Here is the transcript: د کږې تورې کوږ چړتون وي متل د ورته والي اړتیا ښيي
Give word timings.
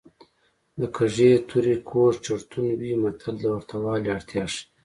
د 0.79 0.81
کږې 0.95 1.31
تورې 1.49 1.75
کوږ 1.89 2.13
چړتون 2.25 2.67
وي 2.79 2.91
متل 3.01 3.35
د 3.41 3.45
ورته 3.53 3.75
والي 3.83 4.09
اړتیا 4.15 4.43
ښيي 4.53 4.61